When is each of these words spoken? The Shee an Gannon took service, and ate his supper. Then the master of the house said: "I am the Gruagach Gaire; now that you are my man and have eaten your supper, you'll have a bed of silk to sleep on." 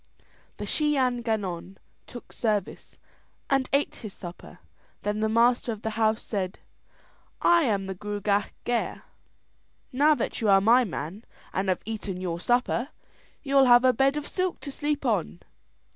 The 0.57 0.65
Shee 0.65 0.97
an 0.97 1.21
Gannon 1.21 1.77
took 2.07 2.33
service, 2.33 2.97
and 3.51 3.69
ate 3.71 3.97
his 3.97 4.13
supper. 4.15 4.57
Then 5.03 5.19
the 5.19 5.29
master 5.29 5.71
of 5.71 5.83
the 5.83 5.91
house 5.91 6.23
said: 6.23 6.57
"I 7.39 7.65
am 7.65 7.85
the 7.85 7.93
Gruagach 7.93 8.49
Gaire; 8.63 9.03
now 9.91 10.15
that 10.15 10.41
you 10.41 10.49
are 10.49 10.59
my 10.59 10.83
man 10.85 11.23
and 11.53 11.69
have 11.69 11.83
eaten 11.85 12.19
your 12.19 12.39
supper, 12.39 12.89
you'll 13.43 13.65
have 13.65 13.85
a 13.85 13.93
bed 13.93 14.17
of 14.17 14.27
silk 14.27 14.59
to 14.61 14.71
sleep 14.71 15.05
on." 15.05 15.41